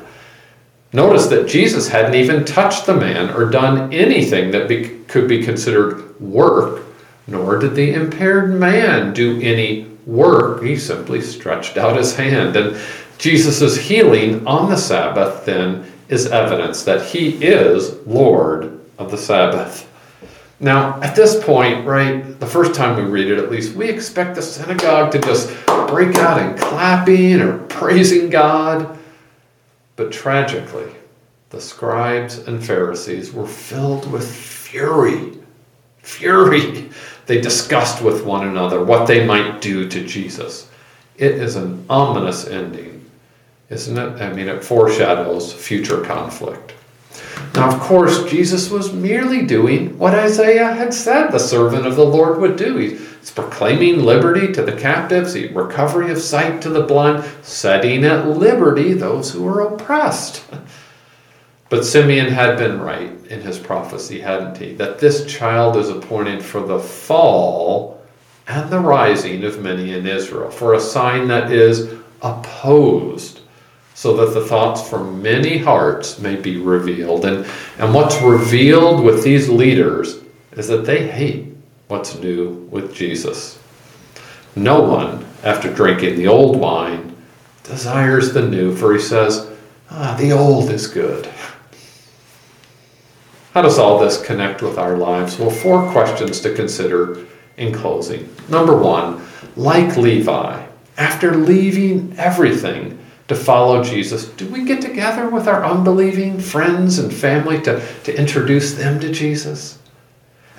Notice 0.93 1.29
that 1.29 1.49
Jesus 1.49 1.89
hadn't 1.89 2.15
even 2.15 2.45
touched 2.45 2.85
the 2.85 2.95
man 2.95 3.31
or 3.31 3.49
done 3.49 3.91
anything 3.91 4.51
that 4.51 4.69
be, 4.69 4.99
could 5.09 5.27
be 5.27 5.43
considered 5.43 6.21
work, 6.21 6.83
nor 7.27 7.59
did 7.59 7.75
the 7.75 7.95
impaired 7.95 8.53
man 8.53 9.15
do 9.15 9.41
any 9.41 9.89
work. 10.05 10.63
He 10.63 10.77
simply 10.77 11.23
stretched 11.23 11.79
out 11.79 11.97
his 11.97 12.15
hand. 12.17 12.55
And 12.55 12.77
Jesus' 13.19 13.77
healing 13.77 14.47
on 14.47 14.71
the 14.71 14.77
Sabbath 14.77 15.45
then 15.45 15.91
is 16.09 16.27
evidence 16.27 16.85
that 16.85 17.07
he 17.07 17.31
is 17.45 17.95
Lord 18.07 18.81
of 18.99 19.11
the 19.11 19.19
Sabbath. 19.19 19.91
Now, 20.59 21.01
at 21.03 21.15
this 21.15 21.45
point, 21.45 21.87
right, 21.87 22.39
the 22.41 22.47
first 22.47 22.75
time 22.75 22.97
we 22.97 23.03
read 23.03 23.31
it 23.31 23.39
at 23.39 23.51
least, 23.51 23.75
we 23.75 23.89
expect 23.89 24.37
the 24.37 24.43
synagogue 24.43 25.13
to 25.13 25.21
just 25.21 25.49
break 25.89 26.17
out 26.17 26.41
in 26.41 26.57
clapping 26.57 27.41
or 27.41 27.59
praising 27.59 28.31
God. 28.31 28.99
But 29.97 30.13
tragically, 30.13 30.93
the 31.51 31.61
scribes 31.61 32.39
and 32.39 32.65
Pharisees 32.65 33.33
were 33.33 33.47
filled 33.47 34.11
with 34.11 34.35
fury. 34.35 35.39
Fury. 35.99 36.91
They 37.27 37.41
discussed 37.41 38.03
with 38.03 38.25
one 38.25 38.47
another 38.47 38.83
what 38.83 39.07
they 39.07 39.27
might 39.27 39.61
do 39.61 39.89
to 39.89 40.07
Jesus. 40.07 40.71
It 41.17 41.33
is 41.33 41.57
an 41.57 41.85
ominous 41.91 42.47
ending, 42.47 42.96
isn't 43.69 43.99
it? 43.99 44.23
I 44.23 44.33
mean, 44.33 44.49
it 44.49 44.65
foreshadows 44.65 45.53
future 45.53 46.03
conflict. 46.03 46.73
Now, 47.55 47.75
of 47.75 47.81
course, 47.81 48.31
Jesus 48.31 48.71
was 48.71 48.93
merely 48.93 49.47
doing 49.47 49.99
what 49.99 50.15
Isaiah 50.15 50.73
had 50.73 50.93
said 50.93 51.31
the 51.31 51.39
servant 51.39 51.87
of 51.87 51.97
the 51.97 52.05
Lord 52.05 52.39
would 52.39 52.57
do. 52.57 52.77
He's 52.77 53.31
proclaiming 53.31 54.05
liberty 54.05 54.53
to 54.53 54.63
the 54.63 54.77
captives, 54.77 55.33
the 55.33 55.49
recovery 55.49 56.11
of 56.11 56.19
sight 56.19 56.61
to 56.63 56.69
the 56.69 56.83
blind, 56.83 57.25
setting 57.43 58.05
at 58.05 58.29
liberty 58.29 58.93
those 58.93 59.33
who 59.33 59.47
are 59.47 59.61
oppressed. 59.61 60.45
But 61.69 61.85
Simeon 61.85 62.29
had 62.29 62.59
been 62.59 62.81
right 62.81 63.11
in 63.27 63.41
his 63.41 63.59
prophecy, 63.59 64.21
hadn't 64.21 64.57
he? 64.57 64.75
That 64.75 65.01
this 65.01 65.27
child 65.27 65.77
is 65.77 65.89
appointed 65.89 66.45
for 66.45 66.61
the 66.61 66.79
fall 66.79 68.01
and 68.47 68.71
the 68.71 68.79
rising 68.79 69.43
of 69.43 69.61
many 69.61 69.93
in 69.93 70.07
Israel, 70.07 70.49
for 70.49 70.75
a 70.75 70.81
sign 70.81 71.27
that 71.27 71.51
is 71.51 71.93
opposed 72.23 73.41
so 73.97 74.15
that 74.15 74.39
the 74.39 74.45
thoughts 74.45 74.87
from 74.87 75.23
many 75.23 75.57
hearts 75.57 76.19
may 76.19 76.37
be 76.37 76.59
revealed. 76.59 77.25
And, 77.25 77.47
and 77.79 77.95
what's 77.95 78.21
revealed 78.21 79.03
with 79.03 79.25
these 79.25 79.49
leaders 79.49 80.19
is 80.53 80.69
that 80.69 80.85
they 80.85 81.09
hate 81.09 81.47
what's 81.89 82.15
new 82.19 82.69
with 82.71 82.95
Jesus. 82.95 83.59
No 84.55 84.83
one, 84.83 85.25
after 85.43 85.73
drinking 85.73 86.17
the 86.17 86.29
old 86.29 86.61
wine, 86.61 87.17
desires 87.65 88.35
the 88.35 88.47
new, 88.47 88.77
for 88.77 88.93
he 88.93 89.01
says, 89.01 89.51
ah, 89.91 90.15
the 90.21 90.31
old 90.31 90.69
is 90.69 90.87
good. 90.87 91.25
How 93.55 93.63
does 93.63 93.79
all 93.79 93.99
this 93.99 94.23
connect 94.23 94.61
with 94.61 94.77
our 94.77 94.99
lives? 94.99 95.39
Well, 95.39 95.49
four 95.49 95.91
questions 95.91 96.43
to 96.43 96.55
consider 96.55 97.25
in 97.57 97.73
closing. 97.73 98.29
Number 98.51 98.77
one, 98.77 99.27
like 99.57 99.97
Levi, 99.97 100.67
after 100.99 101.35
leaving 101.35 102.15
everything, 102.19 102.99
to 103.29 103.35
follow 103.35 103.83
Jesus, 103.83 104.29
do 104.29 104.47
we 104.49 104.65
get 104.65 104.81
together 104.81 105.29
with 105.29 105.49
our 105.49 105.65
unbelieving 105.65 106.39
friends 106.39 106.99
and 106.99 107.13
family 107.13 107.61
to, 107.63 107.85
to 108.05 108.17
introduce 108.17 108.75
them 108.75 109.01
to 109.01 109.11
Jesus? 109.13 109.79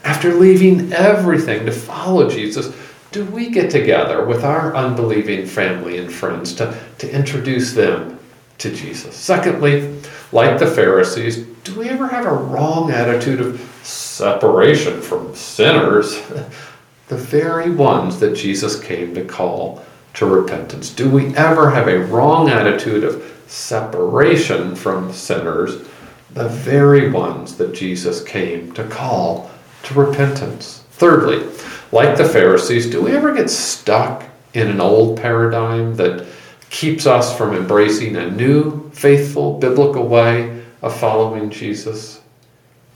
After 0.04 0.34
leaving 0.34 0.92
everything 0.94 1.66
to 1.66 1.72
follow 1.72 2.30
Jesus, 2.30 2.76
do 3.12 3.26
we 3.26 3.50
get 3.50 3.72
together 3.72 4.26
with 4.26 4.44
our 4.44 4.76
unbelieving 4.76 5.46
family 5.46 5.98
and 5.98 6.12
friends 6.12 6.54
to, 6.56 6.78
to 6.98 7.10
introduce 7.10 7.74
them 7.74 8.20
to 8.58 8.74
Jesus? 8.74 9.16
Secondly, 9.16 10.00
like 10.32 10.60
the 10.60 10.68
Pharisees, 10.68 11.46
do 11.64 11.80
we 11.80 11.88
ever 11.90 12.08
have 12.08 12.26
a 12.26 12.34
wrong 12.34 12.92
attitude 12.92 13.40
of 13.40 13.62
separation 13.84 15.02
from 15.02 15.34
sinners? 15.34 16.22
the 17.08 17.16
very 17.16 17.72
ones 17.72 18.20
that 18.20 18.36
Jesus 18.36 18.80
came 18.80 19.16
to 19.16 19.24
call 19.24 19.84
to 20.18 20.26
repentance? 20.26 20.90
Do 20.90 21.10
we 21.10 21.36
ever 21.36 21.70
have 21.70 21.88
a 21.88 22.00
wrong 22.06 22.50
attitude 22.50 23.04
of 23.04 23.24
separation 23.46 24.76
from 24.76 25.14
sinners, 25.14 25.88
the 26.34 26.50
very 26.50 27.12
ones 27.12 27.56
that 27.58 27.76
Jesus 27.76 28.24
came 28.24 28.72
to 28.72 28.84
call 28.86 29.52
to 29.84 29.94
repentance? 29.94 30.84
Thirdly, 30.94 31.48
like 31.92 32.18
the 32.18 32.28
Pharisees, 32.28 32.90
do 32.90 33.02
we 33.04 33.12
ever 33.12 33.32
get 33.32 33.48
stuck 33.48 34.24
in 34.56 34.68
an 34.68 34.82
old 34.82 35.22
paradigm 35.22 35.96
that 35.98 36.26
keeps 36.72 37.06
us 37.06 37.38
from 37.38 37.56
embracing 37.56 38.16
a 38.16 38.32
new, 38.32 38.90
faithful, 38.90 39.60
biblical 39.60 40.08
way 40.08 40.64
of 40.82 41.00
following 41.00 41.52
Jesus? 41.52 42.22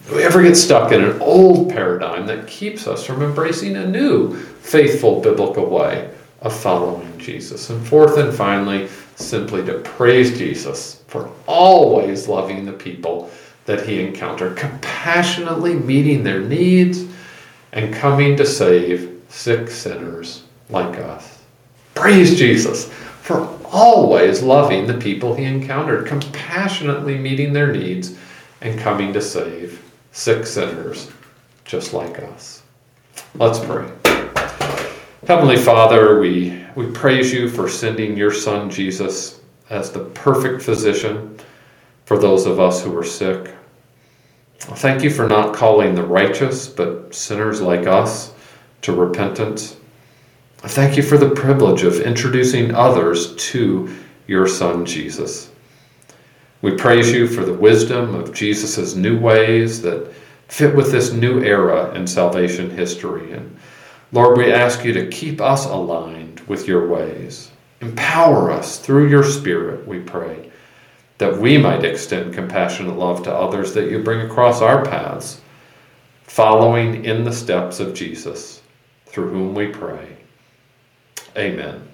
Do 0.08 0.16
we 0.16 0.24
ever 0.24 0.42
get 0.42 0.56
stuck 0.56 0.92
in 0.92 1.04
an 1.04 1.22
old 1.22 1.70
paradigm 1.70 2.26
that 2.26 2.48
keeps 2.48 2.88
us 2.88 3.06
from 3.06 3.22
embracing 3.22 3.78
a 3.78 3.86
new, 3.86 4.36
faithful, 4.36 5.22
biblical 5.22 5.68
way 5.68 6.10
of 6.42 6.56
following 6.56 7.18
Jesus. 7.18 7.70
And 7.70 7.86
fourth 7.86 8.18
and 8.18 8.34
finally, 8.34 8.88
simply 9.16 9.64
to 9.66 9.80
praise 9.80 10.38
Jesus 10.38 11.04
for 11.08 11.32
always 11.48 12.28
loving 12.28 12.66
the 12.66 12.74
people 12.74 13.30
that 13.66 13.88
he 13.88 14.02
encountered, 14.02 14.58
compassionately 14.58 15.76
meeting 15.76 16.24
their 16.24 16.42
needs 16.42 17.06
and 17.72 17.94
coming 17.94 18.36
to 18.38 18.46
save 18.46 19.22
sick 19.30 19.70
sinners 19.70 20.44
like 20.70 20.98
us. 20.98 21.40
Praise 21.94 22.38
Jesus 22.38 22.92
for 23.22 23.48
always 23.66 24.42
loving 24.42 24.88
the 24.88 24.96
people 24.96 25.36
he 25.36 25.46
encountered, 25.46 26.08
compassionately 26.08 27.18
meeting 27.18 27.54
their 27.54 27.72
needs 27.72 28.18
and 28.62 28.80
coming 28.80 29.14
to 29.14 29.22
save 29.22 29.82
sick 30.12 30.46
sinners 30.46 31.10
just 31.66 31.94
like 31.94 32.20
us. 32.20 32.64
Let's 33.36 33.60
pray. 33.60 33.90
Heavenly 35.32 35.56
Father, 35.56 36.20
we, 36.20 36.62
we 36.76 36.88
praise 36.88 37.32
you 37.32 37.48
for 37.48 37.70
sending 37.70 38.18
your 38.18 38.34
Son 38.34 38.70
Jesus 38.70 39.40
as 39.70 39.90
the 39.90 40.04
perfect 40.04 40.62
physician 40.62 41.40
for 42.04 42.18
those 42.20 42.46
of 42.46 42.60
us 42.60 42.84
who 42.84 42.94
are 42.98 43.06
sick. 43.06 43.56
Thank 44.60 45.04
you 45.04 45.10
for 45.10 45.30
not 45.30 45.56
calling 45.56 45.96
the 45.96 46.04
righteous, 46.04 46.68
but 46.68 47.16
sinners 47.16 47.62
like 47.62 47.88
us 47.88 48.34
to 48.82 48.92
repentance. 48.92 49.78
Thank 50.58 50.98
you 50.98 51.02
for 51.02 51.18
the 51.18 51.34
privilege 51.34 51.84
of 51.84 52.02
introducing 52.02 52.76
others 52.76 53.34
to 53.52 53.90
your 54.28 54.50
Son 54.50 54.86
Jesus. 54.86 55.50
We 56.62 56.76
praise 56.76 57.10
you 57.10 57.26
for 57.26 57.46
the 57.46 57.54
wisdom 57.54 58.16
of 58.16 58.34
Jesus' 58.34 58.96
new 58.96 59.18
ways 59.18 59.82
that 59.84 60.12
fit 60.50 60.76
with 60.76 60.92
this 60.92 61.14
new 61.14 61.42
era 61.42 61.94
in 61.96 62.06
salvation 62.06 62.70
history. 62.70 63.32
And 63.32 63.58
Lord, 64.14 64.38
we 64.38 64.52
ask 64.52 64.84
you 64.84 64.92
to 64.94 65.08
keep 65.08 65.40
us 65.40 65.66
aligned 65.66 66.42
with 66.42 66.68
your 66.68 66.88
ways. 66.88 67.52
Empower 67.80 68.52
us 68.52 68.78
through 68.78 69.08
your 69.08 69.24
Spirit, 69.24 69.88
we 69.88 70.00
pray, 70.00 70.52
that 71.18 71.38
we 71.38 71.58
might 71.58 71.86
extend 71.86 72.34
compassionate 72.34 72.98
love 72.98 73.24
to 73.24 73.34
others 73.34 73.74
that 73.74 73.90
you 73.90 74.04
bring 74.04 74.22
across 74.22 74.62
our 74.62 74.84
paths, 74.84 75.40
following 76.24 77.06
in 77.06 77.24
the 77.24 77.32
steps 77.32 77.80
of 77.80 77.94
Jesus, 77.94 78.62
through 79.06 79.30
whom 79.30 79.56
we 79.56 79.68
pray. 79.68 80.18
Amen. 81.38 81.91